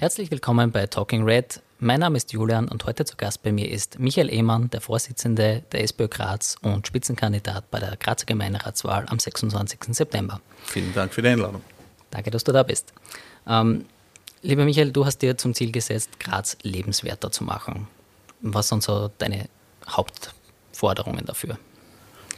[0.00, 1.60] Herzlich willkommen bei Talking Red.
[1.78, 5.62] Mein Name ist Julian und heute zu Gast bei mir ist Michael Ehmann, der Vorsitzende
[5.72, 9.78] der SPÖ Graz und Spitzenkandidat bei der Grazer Gemeinderatswahl am 26.
[9.90, 10.40] September.
[10.64, 11.60] Vielen Dank für die Einladung.
[12.10, 12.94] Danke, dass du da bist.
[13.46, 13.84] Ähm,
[14.40, 17.86] lieber Michael, du hast dir zum Ziel gesetzt, Graz lebenswerter zu machen.
[18.40, 19.50] Was sind so deine
[19.86, 21.58] Hauptforderungen dafür?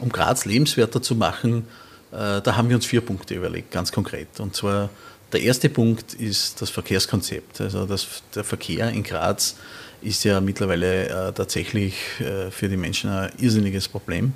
[0.00, 1.68] Um Graz lebenswerter zu machen,
[2.10, 4.40] äh, da haben wir uns vier Punkte überlegt, ganz konkret.
[4.40, 4.90] Und zwar
[5.32, 7.60] der erste Punkt ist das Verkehrskonzept.
[7.60, 9.56] Also das, der Verkehr in Graz
[10.02, 14.32] ist ja mittlerweile äh, tatsächlich äh, für die Menschen ein irrsinniges Problem.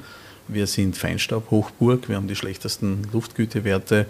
[0.49, 4.07] Wir sind Feinstaubhochburg, wir haben die schlechtesten Luftgütewerte,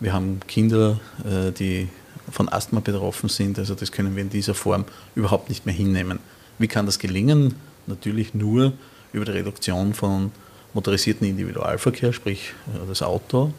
[0.00, 1.88] wir haben Kinder, äh, die
[2.30, 3.58] von Asthma betroffen sind.
[3.58, 6.20] Also das können wir in dieser Form überhaupt nicht mehr hinnehmen.
[6.58, 7.56] Wie kann das gelingen?
[7.86, 8.72] Natürlich nur
[9.12, 10.30] über die Reduktion von
[10.72, 13.52] motorisierten Individualverkehr, sprich äh, das Auto,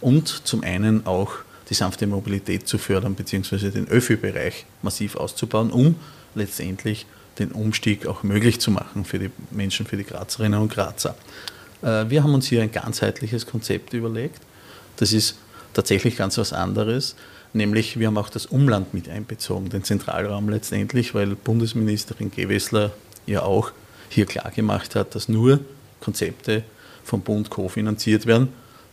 [0.00, 5.96] und zum einen auch die sanfte Mobilität zu fördern, beziehungsweise den Öffi-Bereich massiv auszubauen, um
[6.34, 7.06] letztendlich
[7.38, 11.16] den Umstieg auch möglich zu machen für die Menschen, für die Grazerinnen und Grazer.
[11.82, 14.40] Äh, wir haben uns hier ein ganzheitliches Konzept überlegt.
[14.96, 15.36] Das ist
[15.74, 17.16] tatsächlich ganz was anderes,
[17.52, 22.92] nämlich wir haben auch das Umland mit einbezogen, den Zentralraum letztendlich, weil Bundesministerin Gewessler
[23.26, 23.72] ja auch
[24.08, 25.60] hier klargemacht hat, dass nur
[26.00, 26.62] Konzepte
[27.04, 28.48] vom Bund kofinanziert werden,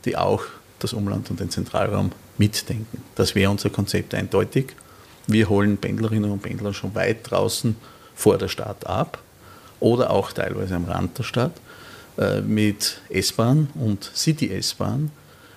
[0.06, 0.44] die auch
[0.80, 3.04] das Umland und den Zentralraum mitdenken.
[3.16, 4.76] Das wäre unser Konzept eindeutig.
[5.28, 7.76] Wir holen Pendlerinnen und Pendler schon weit draußen
[8.16, 9.20] vor der Stadt ab
[9.80, 11.54] oder auch teilweise am Rand der Stadt
[12.18, 15.12] äh, mit S-Bahn und City-S-Bahn,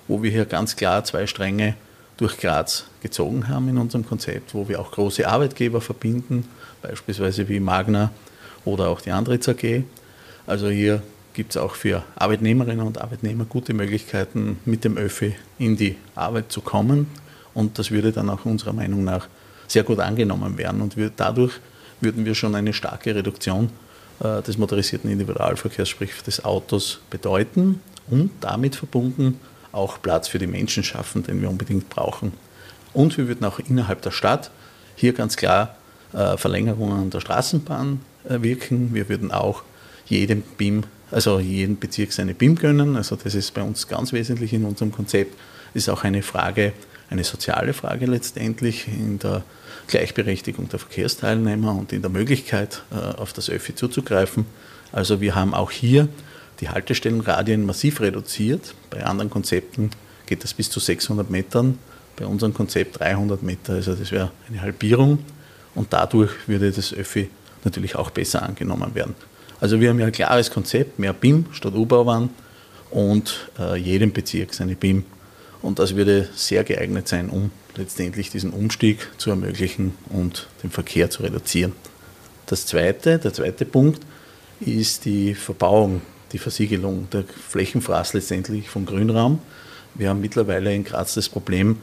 [0.08, 1.74] wo wir hier ganz klar zwei Stränge
[2.16, 6.48] durch Graz gezogen haben in unserem Konzept, wo wir auch große Arbeitgeber verbinden,
[6.82, 8.10] beispielsweise wie Magna
[8.64, 9.84] oder auch die Andritz AG.
[10.46, 11.02] Also hier
[11.36, 16.50] gibt es auch für Arbeitnehmerinnen und Arbeitnehmer gute Möglichkeiten, mit dem Öffi in die Arbeit
[16.50, 17.08] zu kommen.
[17.52, 19.28] Und das würde dann auch unserer Meinung nach
[19.68, 20.80] sehr gut angenommen werden.
[20.80, 21.52] Und wir, dadurch
[22.00, 23.68] würden wir schon eine starke Reduktion
[24.20, 29.38] äh, des motorisierten Individualverkehrs, sprich des Autos, bedeuten und damit verbunden
[29.72, 32.32] auch Platz für die Menschen schaffen, den wir unbedingt brauchen.
[32.94, 34.50] Und wir würden auch innerhalb der Stadt
[34.94, 35.76] hier ganz klar
[36.14, 38.94] äh, Verlängerungen der Straßenbahn äh, wirken.
[38.94, 39.64] Wir würden auch
[40.06, 42.96] jedem BIM also jeden Bezirk seine BIM gönnen.
[42.96, 45.36] Also das ist bei uns ganz wesentlich in unserem Konzept.
[45.74, 46.72] Ist auch eine Frage,
[47.10, 49.44] eine soziale Frage letztendlich in der
[49.86, 54.46] Gleichberechtigung der Verkehrsteilnehmer und in der Möglichkeit, äh, auf das Öffi zuzugreifen.
[54.92, 56.08] Also wir haben auch hier
[56.60, 58.74] die Haltestellenradien massiv reduziert.
[58.90, 59.90] Bei anderen Konzepten
[60.26, 61.78] geht das bis zu 600 Metern.
[62.16, 63.74] Bei unserem Konzept 300 Meter.
[63.74, 65.18] Also das wäre eine Halbierung.
[65.74, 67.28] Und dadurch würde das Öffi
[67.64, 69.14] natürlich auch besser angenommen werden.
[69.60, 72.30] Also wir haben ja ein klares Konzept, mehr BIM statt U-Bauern
[72.90, 75.04] und äh, jedem Bezirk seine BIM.
[75.62, 81.10] Und das würde sehr geeignet sein, um letztendlich diesen Umstieg zu ermöglichen und den Verkehr
[81.10, 81.72] zu reduzieren.
[82.46, 84.00] Das zweite, der zweite Punkt
[84.60, 86.02] ist die Verbauung,
[86.32, 89.40] die Versiegelung, der Flächenfraß letztendlich vom Grünraum.
[89.94, 91.78] Wir haben mittlerweile in Graz das Problem,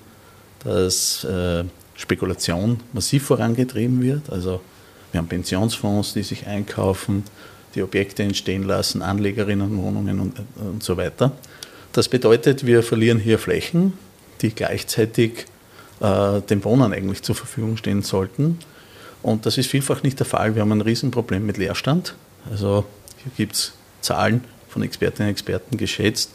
[0.63, 1.63] dass äh,
[1.95, 4.29] Spekulation massiv vorangetrieben wird.
[4.29, 4.61] Also
[5.11, 7.23] wir haben Pensionsfonds, die sich einkaufen,
[7.75, 11.31] die Objekte entstehen lassen, Anlegerinnenwohnungen und, und so weiter.
[11.91, 13.93] Das bedeutet, wir verlieren hier Flächen,
[14.41, 15.45] die gleichzeitig
[15.99, 18.59] äh, dem Wohnen eigentlich zur Verfügung stehen sollten.
[19.21, 20.55] Und das ist vielfach nicht der Fall.
[20.55, 22.15] Wir haben ein Riesenproblem mit Leerstand.
[22.49, 22.85] Also
[23.23, 26.31] hier gibt es Zahlen von Expertinnen und Experten geschätzt,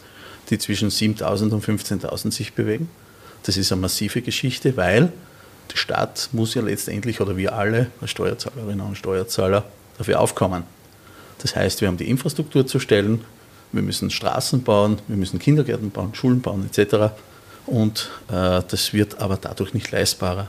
[0.50, 2.88] die zwischen 7.000 und 15.000 sich bewegen.
[3.42, 5.12] Das ist eine massive Geschichte, weil
[5.72, 9.64] die Stadt muss ja letztendlich, oder wir alle als Steuerzahlerinnen und Steuerzahler,
[9.98, 10.62] dafür aufkommen.
[11.38, 13.24] Das heißt, wir haben die Infrastruktur zu stellen,
[13.72, 17.12] wir müssen Straßen bauen, wir müssen Kindergärten bauen, Schulen bauen etc.
[17.66, 20.48] Und äh, das wird aber dadurch nicht leistbarer,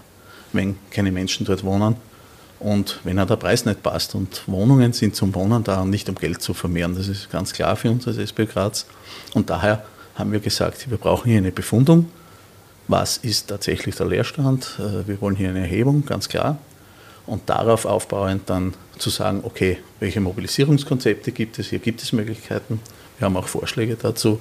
[0.53, 1.95] wenn keine Menschen dort wohnen
[2.59, 4.15] und wenn auch der Preis nicht passt.
[4.15, 6.95] Und Wohnungen sind zum Wohnen da und nicht um Geld zu vermehren.
[6.95, 8.85] Das ist ganz klar für uns als SB Graz.
[9.33, 9.83] Und daher
[10.15, 12.09] haben wir gesagt, wir brauchen hier eine Befundung.
[12.87, 14.79] Was ist tatsächlich der Leerstand?
[14.79, 16.57] Äh, wir wollen hier eine Erhebung, ganz klar
[17.29, 21.67] und darauf aufbauend dann zu sagen, okay, welche Mobilisierungskonzepte gibt es?
[21.67, 22.81] Hier gibt es Möglichkeiten.
[23.17, 24.39] Wir haben auch Vorschläge dazu.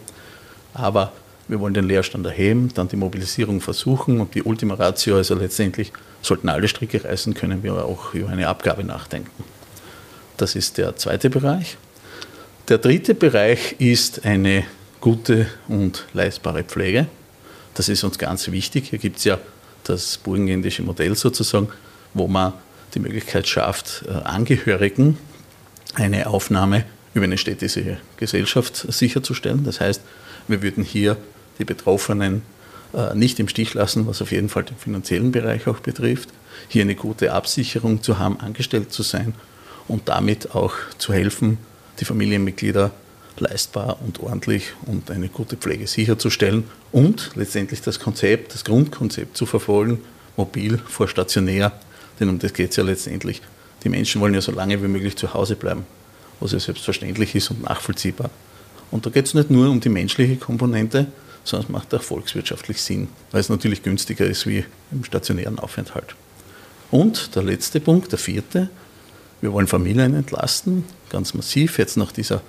[0.73, 1.13] Aber
[1.49, 5.93] wir wollen den Leerstand erheben, dann die Mobilisierung versuchen und die Ultima Ratio, also letztendlich
[6.23, 9.45] sollten alle Stricke reißen, können wir auch über eine Abgabe nachdenken.
[10.37, 11.77] Das ist der zweite Bereich.
[12.69, 14.65] Der dritte Bereich ist eine
[15.01, 17.07] gute und leistbare Pflege.
[17.75, 18.91] Das ist uns ganz wichtig.
[18.91, 19.39] Hier gibt es ja
[19.85, 21.69] das burgenländische Modell sozusagen,
[22.13, 22.53] wo man
[22.99, 25.19] die Möglichkeit schafft, äh, Angehörigen
[25.95, 26.85] eine Aufnahme
[27.15, 29.65] über eine städtische Gesellschaft sicherzustellen.
[29.65, 30.03] Das heißt,
[30.49, 31.17] wir würden hier
[31.59, 32.43] die Betroffenen
[32.95, 36.31] äh, nicht im Stich lassen, was auf jeden Fall den finanziellen Bereich auch betrifft.
[36.69, 39.35] hier eine gute Absicherung zu haben, angestellt zu sein
[39.87, 41.59] und damit auch zu helfen,
[42.01, 42.91] die Familienmitglieder
[43.39, 49.47] leistbar und ordentlich und eine gute Pflege sicherzustellen und letztendlich das Konzept, das Grundkonzept zu
[49.47, 50.01] verfolgen,
[50.37, 51.73] mobil vor stationär,
[52.21, 53.43] denn um das geht es ja letztendlich.
[53.85, 55.85] Die Menschen wollen ja so lange wie möglich zu Hause bleiben,
[56.41, 58.31] was ja selbstverständlich ist und nachvollziehbar.
[58.91, 61.07] Und da geht es nicht nur um die menschliche Komponente,
[61.45, 66.15] sondern es macht auch volkswirtschaftlich Sinn, weil es natürlich günstiger ist wie im stationären Aufenthalt.
[66.91, 68.71] Und der letzte Punkt, der vierte,
[69.41, 72.43] wir wollen Familien entlasten, ganz massiv, jetzt nach dieser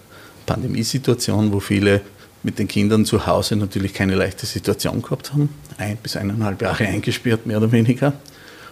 [0.46, 2.02] Pandemiesituation, wo viele
[2.42, 6.86] mit den Kindern zu Hause natürlich keine leichte Situation gehabt haben, ein bis eineinhalb Jahre
[6.88, 8.14] eingesperrt, mehr oder weniger,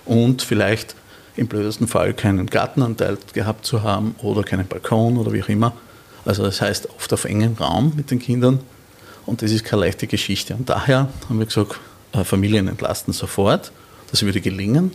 [0.08, 0.96] und vielleicht
[1.36, 5.74] im blödesten Fall keinen Gartenanteil gehabt zu haben oder keinen Balkon oder wie auch immer.
[6.26, 8.60] Also das heißt oft auf engem Raum mit den Kindern
[9.26, 10.56] und das ist keine leichte Geschichte.
[10.56, 11.80] Und daher haben wir gesagt,
[12.14, 13.72] äh, Familien entlasten sofort.
[14.10, 14.92] Das würde gelingen,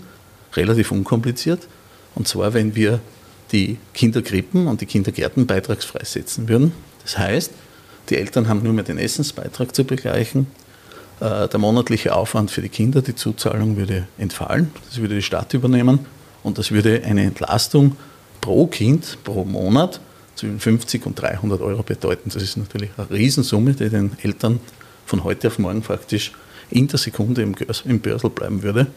[0.55, 1.69] relativ unkompliziert.
[2.15, 3.01] Und zwar, wenn wir
[3.53, 6.73] die Kinderkrippen und die Kindergärten beitragsfrei setzen würden.
[7.03, 7.53] Das heißt,
[8.09, 10.47] die Eltern haben nur mehr den Essensbeitrag zu begleichen.
[11.23, 14.73] Äh, der monatliche Aufwand für die Kinder, die Zuzahlung würde entfallen.
[14.89, 16.01] Das würde die Stadt übernehmen.
[16.43, 17.97] Und das würde eine Entlastung
[18.41, 20.01] pro Kind, pro Monat
[20.35, 22.31] zwischen 50 und 300 Euro bedeuten.
[22.35, 24.59] Das ist natürlich eine Riesensumme, die den Eltern
[25.07, 26.33] von heute auf morgen faktisch
[26.71, 27.55] in der Sekunde im,
[27.85, 28.89] im Börsel bleiben würde.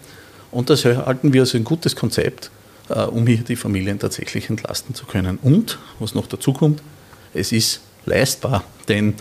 [0.50, 2.50] Und das halten wir als ein gutes Konzept,
[2.90, 5.38] äh, um hier die Familien tatsächlich entlasten zu können.
[5.44, 6.82] Und, was noch dazu kommt,
[7.36, 9.14] es ist leistbar, denn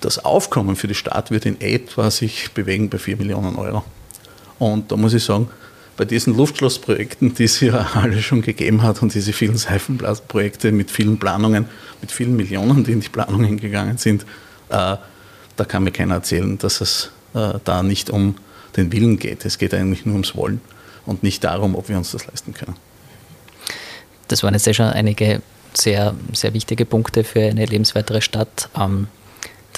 [0.00, 3.84] das Aufkommen für die Stadt wird in etwa sich bewegen bei 4 Millionen Euro.
[4.58, 5.48] Und da muss ich sagen,
[5.96, 10.90] bei diesen Luftschlossprojekten, die es ja alle schon gegeben hat und diese vielen Seifenblasprojekte mit
[10.90, 11.66] vielen Planungen,
[12.00, 14.22] mit vielen Millionen, die in die Planungen gegangen sind,
[14.70, 14.96] äh,
[15.56, 18.36] da kann mir keiner erzählen, dass es äh, da nicht um
[18.76, 19.44] den Willen geht.
[19.44, 20.60] Es geht eigentlich nur ums Wollen
[21.04, 22.76] und nicht darum, ob wir uns das leisten können.
[24.28, 25.42] Das waren jetzt ja schon einige
[25.74, 28.68] sehr, sehr wichtige Punkte für eine lebensweitere Stadt.
[28.78, 29.08] Ähm,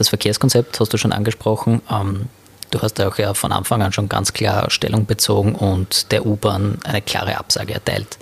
[0.01, 1.83] das Verkehrskonzept hast du schon angesprochen.
[1.91, 2.29] Ähm,
[2.71, 6.79] Du hast auch ja von Anfang an schon ganz klar Stellung bezogen und der U-Bahn
[6.85, 8.19] eine klare Absage erteilt.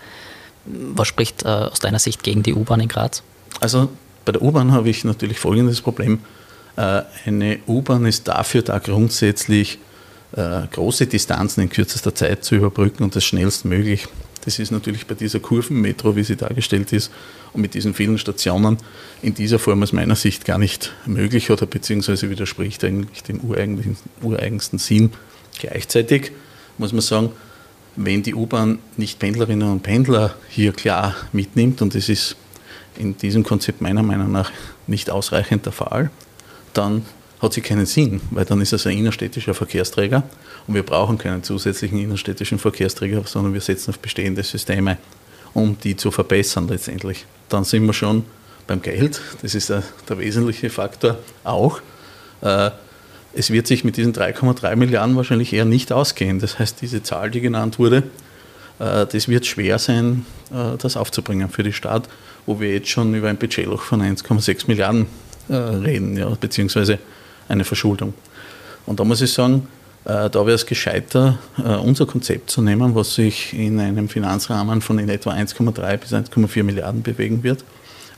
[0.64, 3.22] Was spricht äh, aus deiner Sicht gegen die U-Bahn in Graz?
[3.60, 3.90] Also
[4.24, 6.20] bei der U-Bahn habe ich natürlich folgendes Problem.
[6.76, 9.78] Äh, eine U-Bahn ist dafür da grundsätzlich
[10.32, 14.08] äh, große Distanzen in kürzester Zeit zu überbrücken und das schnellstmöglich.
[14.48, 17.10] Das ist natürlich bei dieser Kurvenmetro, wie sie dargestellt ist,
[17.52, 18.78] und mit diesen vielen Stationen
[19.20, 24.78] in dieser Form aus meiner Sicht gar nicht möglich oder beziehungsweise widerspricht eigentlich dem ureigensten
[24.78, 25.12] Sinn.
[25.58, 26.32] Gleichzeitig
[26.78, 27.28] muss man sagen,
[27.96, 32.34] wenn die U-Bahn nicht Pendlerinnen und Pendler hier klar mitnimmt, und das ist
[32.96, 34.50] in diesem Konzept meiner Meinung nach
[34.86, 36.10] nicht ausreichend der Fall,
[36.72, 37.04] dann
[37.40, 40.24] hat sie keinen Sinn, weil dann ist es ein innerstädtischer Verkehrsträger
[40.66, 44.98] und wir brauchen keinen zusätzlichen innerstädtischen Verkehrsträger, sondern wir setzen auf bestehende Systeme,
[45.54, 47.26] um die zu verbessern letztendlich.
[47.48, 48.24] Dann sind wir schon
[48.66, 51.80] beim Geld, das ist der, der wesentliche Faktor auch.
[52.42, 52.70] Äh,
[53.34, 56.40] es wird sich mit diesen 3,3 Milliarden wahrscheinlich eher nicht ausgehen.
[56.40, 58.04] Das heißt, diese Zahl, die genannt wurde,
[58.78, 62.08] äh, das wird schwer sein, äh, das aufzubringen für die Stadt,
[62.46, 65.06] wo wir jetzt schon über ein Budgetloch von 1,6 Milliarden
[65.50, 66.98] reden, ja, beziehungsweise
[67.48, 68.14] eine Verschuldung.
[68.86, 69.68] Und da muss ich sagen,
[70.04, 74.80] äh, da wäre es gescheiter, äh, unser Konzept zu nehmen, was sich in einem Finanzrahmen
[74.80, 77.64] von in etwa 1,3 bis 1,4 Milliarden bewegen wird.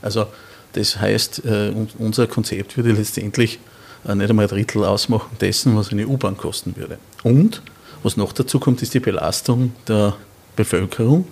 [0.01, 0.27] Also
[0.73, 3.59] das heißt, äh, unser Konzept würde letztendlich
[4.03, 6.97] nicht einmal ein Drittel ausmachen dessen, was eine U-Bahn kosten würde.
[7.21, 7.61] Und
[8.01, 10.15] was noch dazu kommt, ist die Belastung der
[10.55, 11.27] Bevölkerung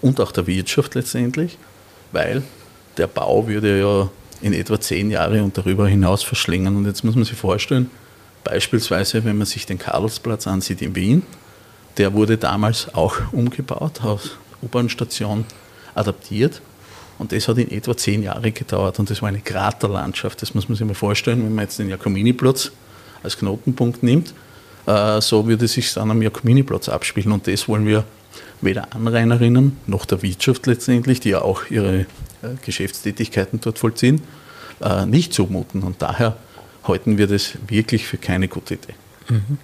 [0.00, 1.58] und auch der Wirtschaft letztendlich,
[2.12, 2.42] weil
[2.96, 4.08] der Bau würde ja
[4.44, 6.76] in etwa zehn Jahre und darüber hinaus verschlingen.
[6.76, 7.90] Und jetzt muss man sich vorstellen,
[8.44, 11.22] beispielsweise, wenn man sich den Karlsplatz ansieht in Wien,
[11.96, 15.46] der wurde damals auch umgebaut, aus U-Bahn-Station
[15.94, 16.60] adaptiert.
[17.18, 20.42] Und das hat in etwa zehn Jahre gedauert und das war eine Kraterlandschaft.
[20.42, 22.70] Das muss man sich mal vorstellen, wenn man jetzt den Jakomini-Platz
[23.22, 24.34] als Knotenpunkt nimmt.
[24.84, 28.04] Äh, so würde es sich dann am Jakomini-Platz abspielen und das wollen wir
[28.60, 32.04] weder Anrainerinnen noch der Wirtschaft letztendlich, die ja auch ihre
[32.64, 34.22] Geschäftstätigkeiten dort vollziehen,
[34.80, 35.82] äh, nicht zumuten.
[35.82, 36.36] Und daher
[36.84, 38.94] halten wir das wirklich für keine gute Idee.
[39.28, 39.58] Mhm.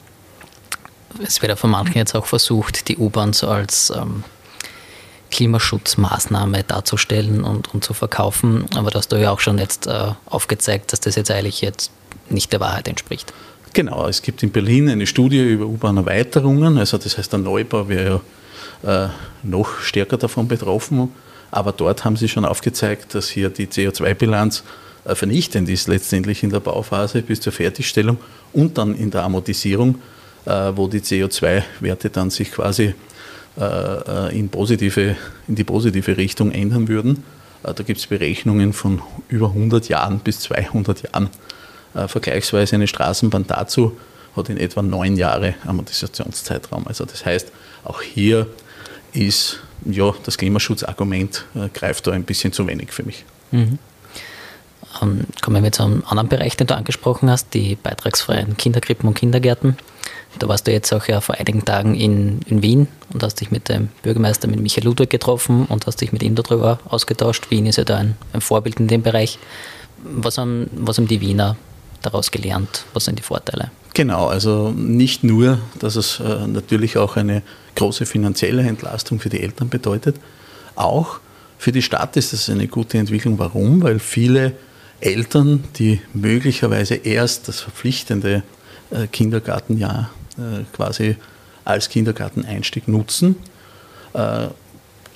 [1.25, 4.22] Es wird ja von manchen jetzt auch versucht, die U-Bahn so als ähm,
[5.30, 8.66] Klimaschutzmaßnahme darzustellen und, und zu verkaufen.
[8.76, 11.90] Aber da hast du ja auch schon jetzt äh, aufgezeigt, dass das jetzt eigentlich jetzt
[12.28, 13.32] nicht der Wahrheit entspricht.
[13.72, 18.20] Genau, es gibt in Berlin eine Studie über U-Bahn-Erweiterungen, also das heißt, der Neubau wäre
[18.84, 19.08] ja äh,
[19.44, 21.12] noch stärker davon betroffen.
[21.50, 24.62] Aber dort haben sie schon aufgezeigt, dass hier die CO2-Bilanz
[25.04, 28.19] äh, vernichtend ist, letztendlich in der Bauphase bis zur Fertigstellung
[28.52, 29.97] und dann in der Amortisierung,
[30.45, 32.95] äh, wo die CO2-Werte dann sich quasi
[33.59, 35.16] äh, in, positive,
[35.49, 37.25] in die positive Richtung ändern würden.
[37.62, 41.28] Da gibt es Berechnungen von über 100 Jahren bis 200 Jahren.
[41.92, 43.99] Vergleichsweise eine Straßenbahn dazu
[44.35, 46.87] hat in etwa neun Jahre Amortisationszeitraum.
[46.87, 47.52] Also das heißt,
[47.85, 48.47] auch hier
[49.12, 53.25] ist ja, das Klimaschutzargument äh, greift da ein bisschen zu wenig für mich.
[53.50, 53.78] Mhm.
[55.02, 59.14] Ähm, kommen wir zu einem anderen Bereich, den du angesprochen hast, die beitragsfreien Kinderkrippen und
[59.14, 59.76] Kindergärten.
[60.38, 63.50] Da warst du jetzt auch ja vor einigen Tagen in, in Wien und hast dich
[63.50, 67.50] mit dem Bürgermeister, mit Michael Ludwig getroffen und hast dich mit ihm darüber ausgetauscht.
[67.50, 69.38] Wien ist ja da ein, ein Vorbild in dem Bereich.
[70.02, 71.56] Was haben, was haben die Wiener
[72.02, 72.85] daraus gelernt?
[72.92, 73.71] Was sind die Vorteile?
[73.95, 77.42] Genau, also nicht nur, dass es äh, natürlich auch eine
[77.75, 80.16] große finanzielle Entlastung für die Eltern bedeutet,
[80.76, 81.21] auch
[81.59, 83.38] für die Stadt ist das eine gute Entwicklung.
[83.38, 83.83] Warum?
[83.83, 84.52] Weil viele
[85.00, 88.42] Eltern, die möglicherweise erst das verpflichtende
[88.90, 91.16] äh, Kindergartenjahr äh, quasi
[91.64, 93.37] als Kindergarteneinstieg nutzen,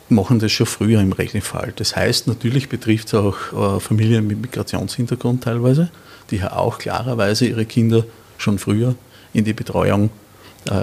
[0.09, 1.73] machen das schon früher im Regelfall.
[1.75, 5.91] Das heißt, natürlich betrifft es auch Familien mit Migrationshintergrund teilweise,
[6.31, 8.05] die ja auch klarerweise ihre Kinder
[8.39, 8.95] schon früher
[9.33, 10.11] in die Betreuung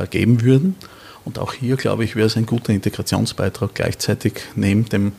[0.10, 0.76] geben würden.
[1.26, 5.12] Und auch hier, glaube ich, wäre es ein guter Integrationsbeitrag gleichzeitig neben dem,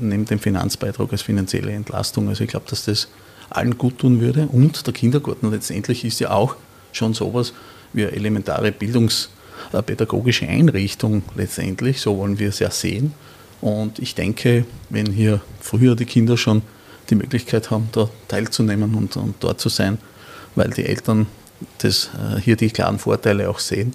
[0.00, 2.28] neben dem Finanzbeitrag als finanzielle Entlastung.
[2.28, 3.08] Also ich glaube, dass das
[3.50, 4.48] allen gut tun würde.
[4.48, 6.56] Und der Kindergarten letztendlich ist ja auch
[6.92, 7.52] schon sowas
[7.92, 12.00] wie eine elementare bildungspädagogische Einrichtung letztendlich.
[12.00, 13.14] So wollen wir es ja sehen.
[13.60, 16.62] Und ich denke, wenn hier früher die Kinder schon
[17.10, 19.98] die Möglichkeit haben, da teilzunehmen und, und dort zu sein,
[20.54, 21.26] weil die Eltern
[21.78, 23.94] das, äh, hier die klaren Vorteile auch sehen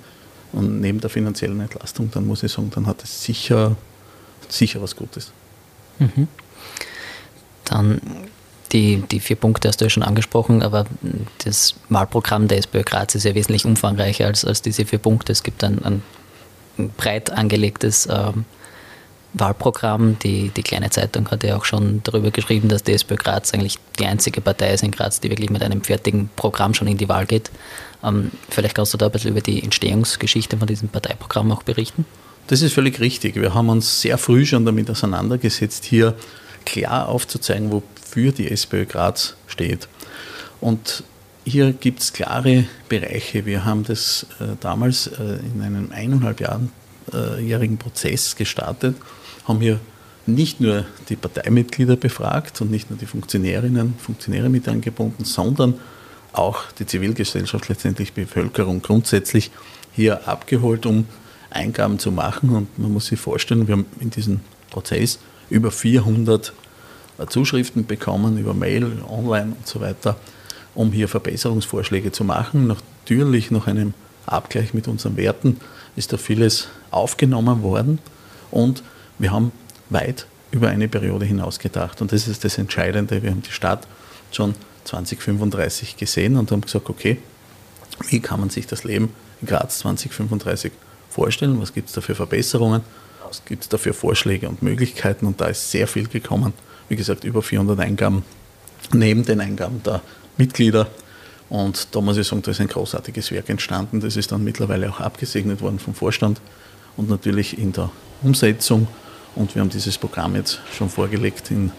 [0.51, 3.75] und neben der finanziellen Entlastung, dann muss ich sagen, dann hat es sicher,
[4.49, 5.31] sicher was Gutes.
[5.99, 6.27] Mhm.
[7.65, 8.01] Dann
[8.71, 10.85] die, die vier Punkte hast du ja schon angesprochen, aber
[11.43, 15.31] das Wahlprogramm der SPÖ Graz ist ja wesentlich umfangreicher als, als diese vier Punkte.
[15.31, 16.01] Es gibt ein, ein
[16.97, 18.45] breit angelegtes ähm,
[19.33, 20.17] Wahlprogramm.
[20.19, 23.77] Die, die kleine Zeitung hat ja auch schon darüber geschrieben, dass die SPÖ Graz eigentlich
[23.99, 27.09] die einzige Partei ist in Graz, die wirklich mit einem fertigen Programm schon in die
[27.09, 27.51] Wahl geht.
[28.03, 32.05] Ähm, vielleicht kannst du da ein bisschen über die Entstehungsgeschichte von diesem Parteiprogramm auch berichten.
[32.47, 33.35] Das ist völlig richtig.
[33.35, 36.15] Wir haben uns sehr früh schon damit auseinandergesetzt, hier
[36.65, 39.87] klar aufzuzeigen, wofür die SPÖ Graz steht.
[40.59, 41.03] Und
[41.43, 43.45] hier gibt es klare Bereiche.
[43.45, 46.71] Wir haben das äh, damals äh, in einem eineinhalb Jahren,
[47.39, 48.95] jährigen Prozess gestartet,
[49.47, 49.79] haben hier
[50.25, 55.75] nicht nur die Parteimitglieder befragt und nicht nur die Funktionärinnen, Funktionäre mit eingebunden, sondern
[56.33, 59.51] auch die Zivilgesellschaft, letztendlich Bevölkerung grundsätzlich
[59.91, 61.05] hier abgeholt, um
[61.49, 62.49] Eingaben zu machen.
[62.51, 64.39] Und man muss sich vorstellen, wir haben in diesem
[64.69, 66.53] Prozess über 400
[67.17, 70.17] äh, Zuschriften bekommen, über Mail, online und so weiter,
[70.73, 72.67] um hier Verbesserungsvorschläge zu machen.
[72.67, 73.93] Natürlich nach einem
[74.25, 75.59] Abgleich mit unseren Werten
[75.95, 77.99] ist da vieles aufgenommen worden
[78.49, 78.83] und
[79.17, 79.51] wir haben
[79.89, 82.01] weit über eine Periode hinaus gedacht.
[82.01, 83.23] Und das ist das Entscheidende.
[83.23, 83.87] Wir haben die Stadt
[84.31, 84.53] schon
[84.85, 87.17] 2035 gesehen und haben gesagt, okay,
[88.09, 90.71] wie kann man sich das Leben in Graz 2035
[91.09, 91.61] vorstellen?
[91.61, 92.81] Was gibt es da für Verbesserungen?
[93.27, 95.25] Was gibt es da für Vorschläge und Möglichkeiten?
[95.25, 96.53] Und da ist sehr viel gekommen.
[96.89, 98.23] Wie gesagt, über 400 Eingaben
[98.91, 100.01] neben den Eingaben der
[100.37, 100.87] Mitglieder.
[101.51, 103.99] Und da muss ich sagen, da ist ein großartiges Werk entstanden.
[103.99, 106.39] Das ist dann mittlerweile auch abgesegnet worden vom Vorstand
[106.95, 107.89] und natürlich in der
[108.23, 108.87] Umsetzung.
[109.35, 111.71] Und wir haben dieses Programm jetzt schon vorgelegt in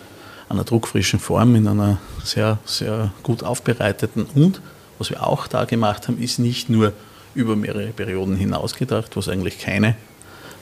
[0.50, 4.26] einer druckfrischen Form, in einer sehr, sehr gut aufbereiteten.
[4.34, 4.60] Und
[4.98, 6.92] was wir auch da gemacht haben, ist nicht nur
[7.34, 9.96] über mehrere Perioden hinaus gedacht, was eigentlich keine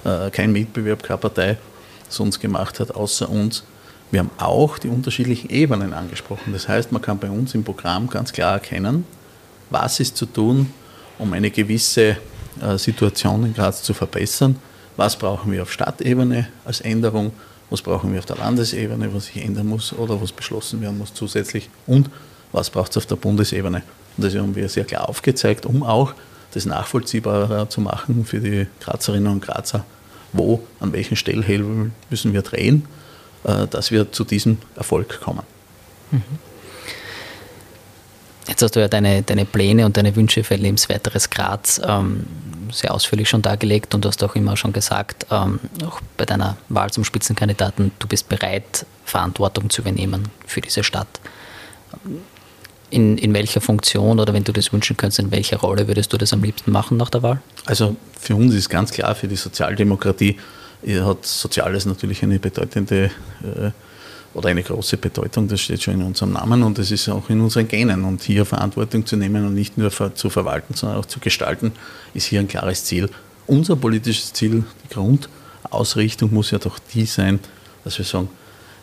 [0.05, 1.59] äh, kein Mitbewerb, keine Partei
[2.09, 3.65] sonst gemacht hat, außer uns.
[4.11, 6.53] Wir haben auch die unterschiedlichen Ebenen angesprochen.
[6.53, 9.05] Das heißt, man kann bei uns im Programm ganz klar erkennen,
[9.71, 10.73] was ist zu tun,
[11.19, 12.17] um eine gewisse
[12.61, 14.57] äh, Situation in Graz zu verbessern.
[14.97, 17.33] Was brauchen wir auf Stadtebene als Änderung?
[17.71, 21.15] Was brauchen wir auf der Landesebene, was sich ändern muss oder was beschlossen werden muss
[21.15, 21.71] zusätzlich?
[21.87, 22.11] Und
[22.51, 23.83] was braucht es auf der Bundesebene?
[24.17, 26.15] Und das haben wir sehr klar aufgezeigt, um auch
[26.53, 29.85] das nachvollziehbarer zu machen für die Grazerinnen und Grazer,
[30.33, 32.87] wo, an welchen Stellhebel müssen wir drehen,
[33.43, 35.43] dass wir zu diesem Erfolg kommen.
[36.11, 36.23] Mhm.
[38.49, 42.27] Jetzt hast du ja deine, deine Pläne und deine Wünsche für ein lebensweiteres Graz ähm,
[42.73, 46.57] sehr ausführlich schon dargelegt und du hast auch immer schon gesagt, ähm, auch bei deiner
[46.69, 51.21] Wahl zum Spitzenkandidaten, du bist bereit, Verantwortung zu übernehmen für diese Stadt
[52.91, 56.19] in, in welcher Funktion oder wenn du das wünschen könntest, in welcher Rolle würdest du
[56.19, 57.41] das am liebsten machen nach der Wahl?
[57.67, 60.39] Also für uns ist ganz klar, für die Sozialdemokratie
[60.87, 63.11] hat Soziales natürlich eine bedeutende
[63.43, 63.71] äh,
[64.33, 67.41] oder eine große Bedeutung, das steht schon in unserem Namen und das ist auch in
[67.41, 68.05] unseren Genen.
[68.05, 71.73] Und hier Verantwortung zu nehmen und nicht nur zu verwalten, sondern auch zu gestalten,
[72.15, 73.09] ist hier ein klares Ziel.
[73.47, 75.19] Unser politisches Ziel, die
[75.69, 77.41] Ausrichtung muss ja doch die sein,
[77.85, 78.29] dass wir sagen,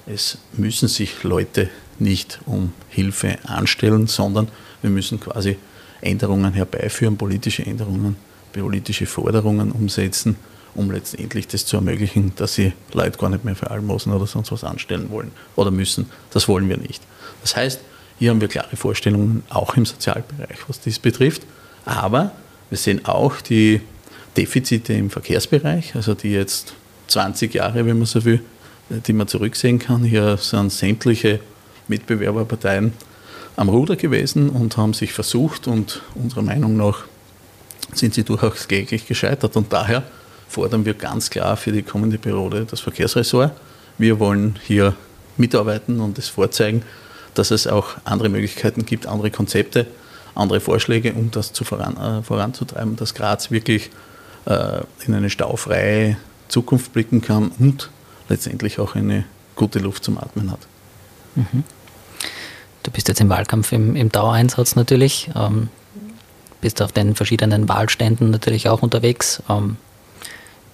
[0.05, 4.49] es müssen sich Leute nicht um Hilfe anstellen, sondern
[4.81, 5.57] wir müssen quasi
[6.01, 8.17] Änderungen herbeiführen, politische Änderungen,
[8.53, 10.35] politische Forderungen umsetzen,
[10.77, 14.51] um letztendlich das zu ermöglichen, dass sie Leute gar nicht mehr für Almosen oder sonst
[14.51, 16.09] was anstellen wollen oder müssen.
[16.31, 17.01] Das wollen wir nicht.
[17.41, 17.81] Das heißt,
[18.19, 21.41] hier haben wir klare Vorstellungen, auch im Sozialbereich, was dies betrifft.
[21.83, 22.31] Aber
[22.69, 23.81] wir sehen auch die
[24.37, 26.73] Defizite im Verkehrsbereich, also die jetzt
[27.07, 28.41] 20 Jahre, wenn man so will,
[28.89, 30.03] die man zurücksehen kann.
[30.03, 31.39] Hier sind sämtliche
[31.87, 32.93] Mitbewerberparteien
[33.55, 37.05] am Ruder gewesen und haben sich versucht und unserer Meinung nach
[37.93, 39.55] sind sie durchaus kläglich gescheitert.
[39.55, 40.03] Und daher
[40.47, 43.51] fordern wir ganz klar für die kommende Periode das Verkehrsressort.
[43.97, 44.95] Wir wollen hier
[45.37, 46.83] mitarbeiten und es vorzeigen,
[47.33, 49.87] dass es auch andere Möglichkeiten gibt, andere Konzepte,
[50.35, 53.89] andere Vorschläge, um das zu voran, äh, voranzutreiben, dass Graz wirklich
[54.45, 57.89] äh, in eine staufreie Zukunft blicken kann und
[58.29, 59.25] letztendlich auch eine
[59.55, 60.59] gute Luft zum Atmen hat.
[61.35, 61.63] Mhm.
[62.83, 65.69] Du bist jetzt im Wahlkampf im, im Dauereinsatz natürlich, ähm,
[66.61, 69.43] bist auf den verschiedenen Wahlständen natürlich auch unterwegs.
[69.49, 69.77] Ähm,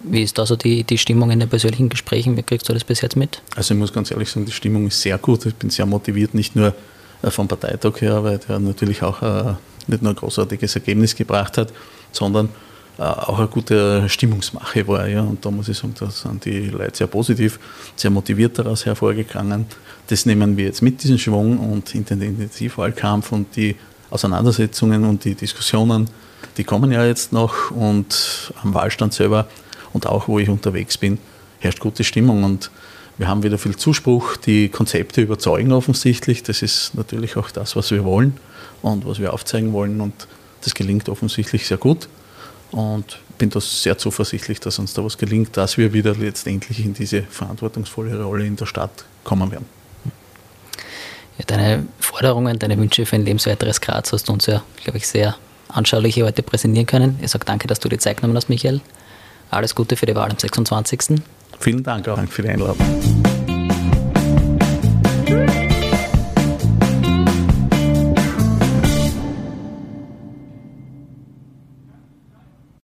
[0.04, 2.38] wie ist da so die, die Stimmung in den persönlichen Gesprächen?
[2.38, 3.42] Wie kriegst du das bis jetzt mit?
[3.56, 5.46] Also ich muss ganz ehrlich sagen, die Stimmung ist sehr gut.
[5.46, 6.74] Ich bin sehr motiviert, nicht nur
[7.22, 9.54] äh, vom Parteitag her, weil der natürlich auch äh,
[9.88, 11.74] nicht nur ein großartiges Ergebnis gebracht hat,
[12.12, 12.50] sondern
[12.98, 15.08] äh, auch eine gute Stimmungsmache war.
[15.08, 15.22] Ja.
[15.22, 17.60] Und da muss ich sagen, da sind die Leute sehr positiv,
[17.96, 19.66] sehr motiviert daraus hervorgegangen.
[20.08, 23.76] Das nehmen wir jetzt mit, diesen Schwung und in den Intensivwahlkampf und die
[24.10, 26.08] Auseinandersetzungen und die Diskussionen,
[26.58, 29.48] die kommen ja jetzt noch und am Wahlstand selber
[29.94, 31.18] und auch wo ich unterwegs bin,
[31.60, 32.72] herrscht gute Stimmung und
[33.18, 34.38] wir haben wieder viel Zuspruch.
[34.38, 36.42] Die Konzepte überzeugen offensichtlich.
[36.42, 38.38] Das ist natürlich auch das, was wir wollen
[38.82, 40.28] und was wir aufzeigen wollen und
[40.62, 42.08] das gelingt offensichtlich sehr gut
[42.72, 46.94] und bin da sehr zuversichtlich, dass uns da was gelingt, dass wir wieder letztendlich in
[46.94, 49.66] diese verantwortungsvolle Rolle in der Stadt kommen werden.
[51.38, 55.08] Ja, deine Forderungen, deine Wünsche für ein lebenswerteres Graz hast du uns ja, glaube ich,
[55.08, 55.36] sehr
[55.68, 57.20] anschaulich heute präsentieren können.
[57.22, 58.82] Ich sage danke, dass du die Zeit genommen hast, Michael.
[59.54, 61.22] Alles Gute für die Wahl am 26.
[61.60, 63.23] Vielen Dank auch für die Einladung.